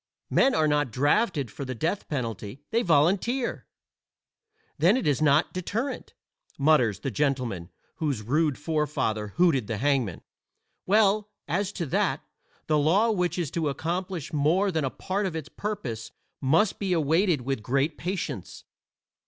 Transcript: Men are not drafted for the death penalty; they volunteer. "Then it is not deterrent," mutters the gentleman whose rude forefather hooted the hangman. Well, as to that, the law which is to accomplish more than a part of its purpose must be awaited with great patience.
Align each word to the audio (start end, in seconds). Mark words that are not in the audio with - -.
Men 0.31 0.55
are 0.55 0.67
not 0.67 0.89
drafted 0.89 1.51
for 1.51 1.63
the 1.63 1.75
death 1.75 2.07
penalty; 2.09 2.63
they 2.71 2.81
volunteer. 2.81 3.67
"Then 4.79 4.97
it 4.97 5.05
is 5.05 5.21
not 5.21 5.53
deterrent," 5.53 6.15
mutters 6.57 7.01
the 7.01 7.11
gentleman 7.11 7.69
whose 7.97 8.23
rude 8.23 8.57
forefather 8.57 9.27
hooted 9.37 9.67
the 9.67 9.77
hangman. 9.77 10.23
Well, 10.87 11.29
as 11.47 11.71
to 11.73 11.85
that, 11.85 12.23
the 12.65 12.79
law 12.79 13.11
which 13.11 13.37
is 13.37 13.51
to 13.51 13.69
accomplish 13.69 14.33
more 14.33 14.71
than 14.71 14.83
a 14.85 14.89
part 14.89 15.27
of 15.27 15.35
its 15.35 15.49
purpose 15.49 16.09
must 16.41 16.79
be 16.79 16.93
awaited 16.93 17.41
with 17.41 17.61
great 17.61 17.95
patience. 17.99 18.63